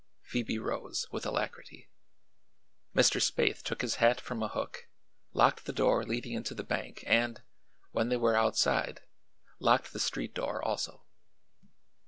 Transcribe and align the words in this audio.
Phoebe 0.23 0.57
rose 0.57 1.05
with 1.11 1.27
alacrity. 1.27 1.87
Mr. 2.95 3.21
Spaythe 3.21 3.61
took 3.61 3.83
his 3.83 3.97
hat 3.97 4.19
from 4.19 4.41
a 4.41 4.47
hook, 4.47 4.87
locked 5.31 5.65
the 5.65 5.71
door 5.71 6.03
leading 6.03 6.33
into 6.33 6.55
the 6.55 6.63
bank 6.63 7.03
and, 7.05 7.43
when 7.91 8.09
they 8.09 8.17
were 8.17 8.35
outside, 8.35 9.01
locked 9.59 9.93
the 9.93 9.99
street 9.99 10.33
door 10.33 10.59
also. 10.59 11.05